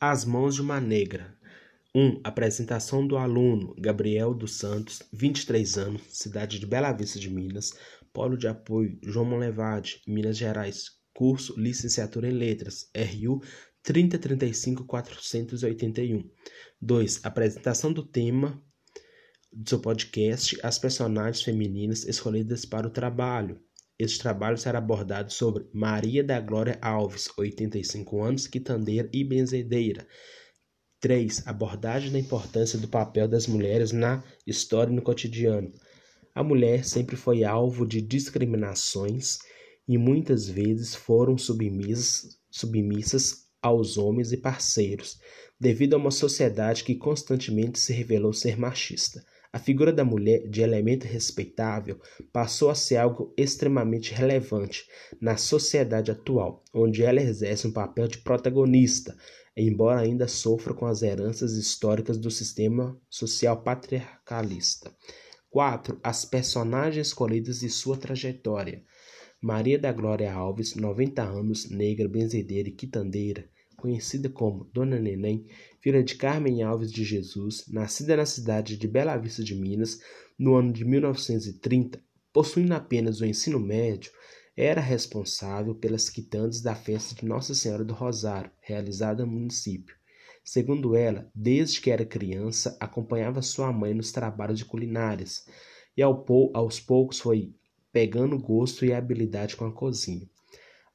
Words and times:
As 0.00 0.24
mãos 0.24 0.54
de 0.54 0.62
uma 0.62 0.80
negra. 0.80 1.36
1. 1.92 2.00
Um, 2.00 2.20
apresentação 2.22 3.04
do 3.04 3.16
aluno 3.16 3.74
Gabriel 3.76 4.32
dos 4.32 4.52
Santos, 4.54 5.02
23 5.12 5.76
anos, 5.76 6.02
cidade 6.10 6.60
de 6.60 6.66
Bela 6.66 6.92
Vista 6.92 7.18
de 7.18 7.28
Minas, 7.28 7.72
Polo 8.12 8.36
de 8.36 8.46
Apoio 8.46 8.96
João 9.02 9.24
Monlevade, 9.24 10.00
Minas 10.06 10.36
Gerais, 10.36 10.84
curso 11.12 11.58
Licenciatura 11.58 12.28
em 12.28 12.32
Letras, 12.32 12.88
RU 12.94 13.42
3035 13.82 14.84
481. 14.84 16.30
2. 16.80 17.24
Apresentação 17.24 17.92
do 17.92 18.06
tema 18.06 18.62
do 19.52 19.68
seu 19.68 19.80
podcast 19.80 20.56
As 20.62 20.78
personagens 20.78 21.42
femininas 21.42 22.04
escolhidas 22.04 22.64
para 22.64 22.86
o 22.86 22.92
trabalho. 22.92 23.60
Este 23.98 24.20
trabalho 24.20 24.56
será 24.56 24.78
abordado 24.78 25.32
sobre 25.32 25.66
Maria 25.72 26.22
da 26.22 26.40
Glória 26.40 26.78
Alves, 26.80 27.28
85 27.36 28.22
anos, 28.22 28.46
quitandeira 28.46 29.10
e 29.12 29.24
benzedeira. 29.24 30.06
3. 31.00 31.46
Abordagem 31.48 32.12
da 32.12 32.18
importância 32.18 32.78
do 32.78 32.86
papel 32.86 33.26
das 33.26 33.48
mulheres 33.48 33.90
na 33.90 34.22
história 34.46 34.92
e 34.92 34.94
no 34.94 35.02
cotidiano. 35.02 35.72
A 36.32 36.44
mulher 36.44 36.84
sempre 36.84 37.16
foi 37.16 37.42
alvo 37.42 37.84
de 37.84 38.00
discriminações 38.00 39.38
e 39.88 39.98
muitas 39.98 40.48
vezes 40.48 40.94
foram 40.94 41.36
submissas, 41.36 42.38
submissas 42.48 43.48
aos 43.60 43.98
homens 43.98 44.30
e 44.30 44.36
parceiros, 44.36 45.18
devido 45.58 45.94
a 45.94 45.96
uma 45.96 46.12
sociedade 46.12 46.84
que 46.84 46.94
constantemente 46.94 47.80
se 47.80 47.92
revelou 47.92 48.32
ser 48.32 48.56
machista. 48.56 49.24
A 49.58 49.60
figura 49.60 49.92
da 49.92 50.04
mulher, 50.04 50.46
de 50.48 50.62
elemento 50.62 51.04
respeitável, 51.04 52.00
passou 52.32 52.70
a 52.70 52.76
ser 52.76 52.96
algo 52.96 53.34
extremamente 53.36 54.14
relevante 54.14 54.86
na 55.20 55.36
sociedade 55.36 56.12
atual, 56.12 56.62
onde 56.72 57.02
ela 57.02 57.20
exerce 57.20 57.66
um 57.66 57.72
papel 57.72 58.06
de 58.06 58.18
protagonista, 58.18 59.16
embora 59.56 59.98
ainda 59.98 60.28
sofra 60.28 60.72
com 60.72 60.86
as 60.86 61.02
heranças 61.02 61.54
históricas 61.54 62.16
do 62.18 62.30
sistema 62.30 62.96
social 63.10 63.60
patriarcalista. 63.60 64.94
4. 65.50 65.98
As 66.04 66.24
personagens 66.24 67.08
escolhidas 67.08 67.64
e 67.64 67.68
sua 67.68 67.96
trajetória. 67.96 68.84
Maria 69.40 69.76
da 69.76 69.90
Glória 69.90 70.32
Alves, 70.32 70.76
90 70.76 71.20
anos, 71.20 71.68
negra, 71.68 72.06
benzedeira 72.06 72.68
e 72.68 72.72
quitandeira, 72.72 73.44
conhecida 73.78 74.28
como 74.28 74.64
Dona 74.74 74.98
Neném, 74.98 75.46
filha 75.80 76.02
de 76.02 76.16
Carmen 76.16 76.62
Alves 76.62 76.90
de 76.90 77.04
Jesus, 77.04 77.64
nascida 77.68 78.16
na 78.16 78.26
cidade 78.26 78.76
de 78.76 78.88
Bela 78.88 79.16
Vista 79.16 79.42
de 79.42 79.54
Minas 79.54 80.00
no 80.36 80.56
ano 80.56 80.72
de 80.72 80.84
1930, 80.84 82.02
possuindo 82.32 82.74
apenas 82.74 83.20
o 83.20 83.24
ensino 83.24 83.60
médio, 83.60 84.10
era 84.56 84.80
responsável 84.80 85.76
pelas 85.76 86.10
quitandas 86.10 86.60
da 86.60 86.74
festa 86.74 87.14
de 87.14 87.24
Nossa 87.24 87.54
Senhora 87.54 87.84
do 87.84 87.94
Rosário, 87.94 88.50
realizada 88.60 89.24
no 89.24 89.30
município. 89.30 89.94
Segundo 90.42 90.96
ela, 90.96 91.30
desde 91.32 91.80
que 91.80 91.90
era 91.90 92.04
criança, 92.04 92.76
acompanhava 92.80 93.42
sua 93.42 93.72
mãe 93.72 93.94
nos 93.94 94.10
trabalhos 94.10 94.58
de 94.58 94.64
culinárias 94.64 95.46
e 95.96 96.02
aos 96.02 96.80
poucos 96.80 97.20
foi 97.20 97.54
pegando 97.92 98.38
gosto 98.38 98.84
e 98.84 98.92
habilidade 98.92 99.56
com 99.56 99.66
a 99.66 99.72
cozinha. 99.72 100.28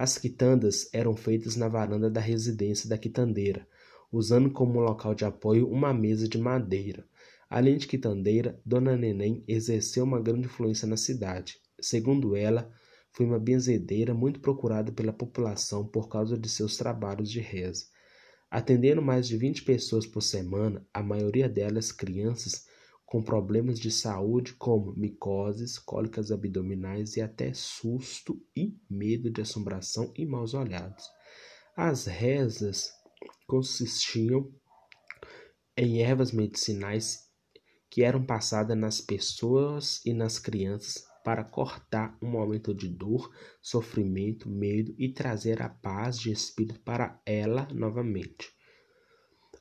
As 0.00 0.16
quitandas 0.16 0.88
eram 0.92 1.16
feitas 1.16 1.56
na 1.56 1.66
varanda 1.66 2.08
da 2.08 2.20
residência 2.20 2.88
da 2.88 2.96
quitandeira, 2.96 3.66
usando 4.12 4.48
como 4.48 4.78
local 4.78 5.12
de 5.12 5.24
apoio 5.24 5.68
uma 5.68 5.92
mesa 5.92 6.28
de 6.28 6.38
madeira. 6.38 7.04
Além 7.50 7.76
de 7.76 7.88
quitandeira, 7.88 8.62
Dona 8.64 8.96
Neném 8.96 9.42
exerceu 9.48 10.04
uma 10.04 10.20
grande 10.20 10.46
influência 10.46 10.86
na 10.86 10.96
cidade. 10.96 11.56
Segundo 11.80 12.36
ela, 12.36 12.70
foi 13.10 13.26
uma 13.26 13.40
benzedeira 13.40 14.14
muito 14.14 14.38
procurada 14.38 14.92
pela 14.92 15.12
população 15.12 15.84
por 15.84 16.08
causa 16.08 16.38
de 16.38 16.48
seus 16.48 16.76
trabalhos 16.76 17.28
de 17.28 17.40
reza. 17.40 17.86
Atendendo 18.48 19.02
mais 19.02 19.26
de 19.26 19.36
20 19.36 19.64
pessoas 19.64 20.06
por 20.06 20.22
semana, 20.22 20.86
a 20.94 21.02
maioria 21.02 21.48
delas 21.48 21.90
crianças, 21.90 22.66
com 23.08 23.22
problemas 23.22 23.80
de 23.80 23.90
saúde 23.90 24.52
como 24.52 24.92
micoses, 24.94 25.78
cólicas 25.78 26.30
abdominais 26.30 27.16
e 27.16 27.22
até 27.22 27.54
susto 27.54 28.38
e 28.54 28.76
medo 28.88 29.30
de 29.30 29.40
assombração 29.40 30.12
e 30.14 30.26
maus 30.26 30.52
olhados. 30.52 31.06
As 31.74 32.04
rezas 32.04 32.92
consistiam 33.46 34.52
em 35.74 36.02
ervas 36.02 36.32
medicinais 36.32 37.28
que 37.90 38.02
eram 38.02 38.22
passadas 38.24 38.76
nas 38.76 39.00
pessoas 39.00 40.04
e 40.04 40.12
nas 40.12 40.38
crianças 40.38 41.02
para 41.24 41.42
cortar 41.42 42.18
um 42.22 42.28
momento 42.28 42.74
de 42.74 42.88
dor, 42.88 43.34
sofrimento, 43.62 44.50
medo 44.50 44.94
e 44.98 45.12
trazer 45.12 45.62
a 45.62 45.68
paz 45.68 46.18
de 46.18 46.30
espírito 46.30 46.80
para 46.80 47.20
ela 47.24 47.66
novamente. 47.72 48.57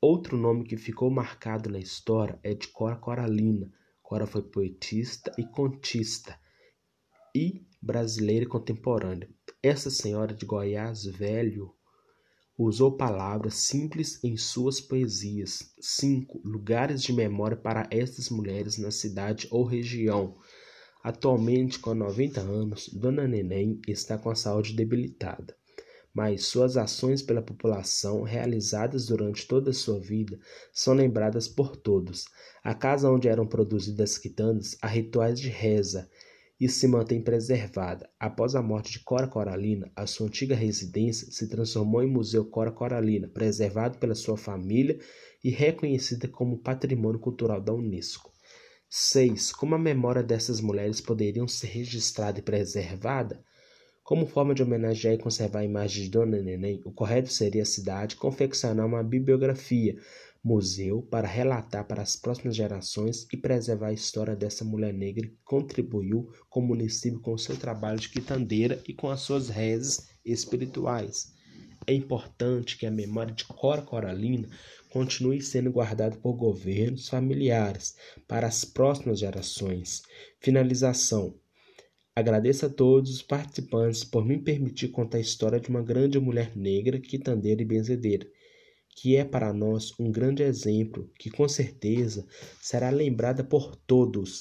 Outro 0.00 0.36
nome 0.36 0.62
que 0.62 0.76
ficou 0.76 1.10
marcado 1.10 1.68
na 1.68 1.80
história 1.80 2.38
é 2.44 2.54
de 2.54 2.68
Cora 2.68 2.94
Coralina. 2.94 3.68
Cora 4.00 4.28
foi 4.28 4.42
poetista 4.42 5.32
e 5.36 5.42
contista 5.44 6.38
e 7.34 7.66
brasileira 7.82 8.46
contemporânea. 8.46 9.28
Essa 9.60 9.90
senhora 9.90 10.32
de 10.32 10.46
Goiás 10.46 11.04
velho 11.04 11.74
usou 12.56 12.96
palavras 12.96 13.54
simples 13.54 14.22
em 14.22 14.36
suas 14.36 14.80
poesias. 14.80 15.74
5. 15.80 16.42
Lugares 16.44 17.02
de 17.02 17.12
memória 17.12 17.56
para 17.56 17.88
estas 17.90 18.30
mulheres 18.30 18.78
na 18.78 18.92
cidade 18.92 19.48
ou 19.50 19.64
região. 19.64 20.38
Atualmente, 21.02 21.80
com 21.80 21.92
90 21.92 22.40
anos, 22.40 22.88
Dona 22.88 23.26
Neném 23.26 23.80
está 23.88 24.16
com 24.16 24.30
a 24.30 24.36
saúde 24.36 24.74
debilitada 24.74 25.58
mas 26.14 26.46
suas 26.46 26.76
ações 26.76 27.22
pela 27.22 27.42
população, 27.42 28.22
realizadas 28.22 29.06
durante 29.06 29.46
toda 29.46 29.70
a 29.70 29.74
sua 29.74 30.00
vida, 30.00 30.38
são 30.72 30.94
lembradas 30.94 31.46
por 31.46 31.76
todos. 31.76 32.24
A 32.62 32.74
casa 32.74 33.10
onde 33.10 33.28
eram 33.28 33.46
produzidas 33.46 34.18
quitandas 34.18 34.76
há 34.82 34.86
rituais 34.86 35.38
de 35.38 35.48
reza 35.48 36.08
e 36.60 36.68
se 36.68 36.88
mantém 36.88 37.22
preservada. 37.22 38.10
Após 38.18 38.54
a 38.54 38.62
morte 38.62 38.92
de 38.92 39.00
Cora 39.00 39.28
Coralina, 39.28 39.90
a 39.94 40.06
sua 40.06 40.26
antiga 40.26 40.56
residência 40.56 41.30
se 41.30 41.48
transformou 41.48 42.02
em 42.02 42.10
Museu 42.10 42.44
Cora 42.44 42.72
Coralina, 42.72 43.28
preservado 43.28 43.98
pela 43.98 44.14
sua 44.14 44.36
família 44.36 44.98
e 45.42 45.50
reconhecida 45.50 46.26
como 46.26 46.58
Patrimônio 46.58 47.20
Cultural 47.20 47.60
da 47.60 47.72
Unesco. 47.72 48.32
6. 48.90 49.52
Como 49.52 49.74
a 49.74 49.78
memória 49.78 50.22
dessas 50.22 50.60
mulheres 50.60 51.00
poderiam 51.00 51.46
ser 51.46 51.68
registrada 51.68 52.40
e 52.40 52.42
preservada? 52.42 53.44
Como 54.08 54.24
forma 54.24 54.54
de 54.54 54.62
homenagear 54.62 55.12
e 55.12 55.18
conservar 55.18 55.58
a 55.58 55.64
imagem 55.66 56.04
de 56.04 56.08
Dona 56.08 56.40
Neném, 56.40 56.80
o 56.82 56.90
correto 56.90 57.30
seria 57.30 57.60
a 57.60 57.66
cidade 57.66 58.16
confeccionar 58.16 58.86
uma 58.86 59.02
bibliografia, 59.02 59.98
museu, 60.42 61.02
para 61.02 61.28
relatar 61.28 61.86
para 61.86 62.00
as 62.00 62.16
próximas 62.16 62.56
gerações 62.56 63.26
e 63.30 63.36
preservar 63.36 63.88
a 63.88 63.92
história 63.92 64.34
dessa 64.34 64.64
mulher 64.64 64.94
negra 64.94 65.28
que 65.28 65.36
contribuiu 65.44 66.32
com 66.48 66.60
o 66.60 66.66
município 66.66 67.20
com 67.20 67.36
seu 67.36 67.54
trabalho 67.58 68.00
de 68.00 68.08
quitandeira 68.08 68.82
e 68.88 68.94
com 68.94 69.10
as 69.10 69.20
suas 69.20 69.50
rezes 69.50 70.08
espirituais. 70.24 71.34
É 71.86 71.92
importante 71.92 72.78
que 72.78 72.86
a 72.86 72.90
memória 72.90 73.34
de 73.34 73.44
Cora 73.44 73.82
Coralina 73.82 74.48
continue 74.88 75.42
sendo 75.42 75.70
guardada 75.70 76.16
por 76.16 76.32
governos 76.32 77.10
familiares 77.10 77.94
para 78.26 78.46
as 78.46 78.64
próximas 78.64 79.18
gerações. 79.18 80.00
Finalização. 80.40 81.34
Agradeço 82.18 82.66
a 82.66 82.68
todos 82.68 83.12
os 83.12 83.22
participantes 83.22 84.02
por 84.02 84.24
me 84.26 84.36
permitir 84.36 84.88
contar 84.88 85.18
a 85.18 85.20
história 85.20 85.60
de 85.60 85.68
uma 85.68 85.80
grande 85.80 86.18
mulher 86.18 86.50
negra, 86.56 86.98
quitandeira 86.98 87.62
e 87.62 87.64
benzedeira, 87.64 88.26
que 88.96 89.14
é 89.14 89.24
para 89.24 89.52
nós 89.52 89.92
um 90.00 90.10
grande 90.10 90.42
exemplo 90.42 91.08
que 91.16 91.30
com 91.30 91.48
certeza 91.48 92.26
será 92.60 92.90
lembrada 92.90 93.44
por 93.44 93.76
todos 93.76 94.40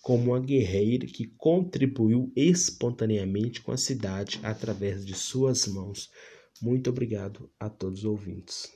como 0.00 0.30
uma 0.30 0.38
guerreira 0.38 1.04
que 1.04 1.26
contribuiu 1.36 2.32
espontaneamente 2.36 3.60
com 3.60 3.72
a 3.72 3.76
cidade 3.76 4.38
através 4.44 5.04
de 5.04 5.14
suas 5.14 5.66
mãos. 5.66 6.08
Muito 6.62 6.90
obrigado 6.90 7.50
a 7.58 7.68
todos 7.68 7.98
os 7.98 8.04
ouvintes. 8.04 8.75